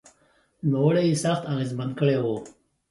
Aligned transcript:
نوموړي 0.69 1.03
یې 1.09 1.19
سخت 1.23 1.43
اغېزمن 1.51 1.89
کړی 1.99 2.17
و 2.19 2.25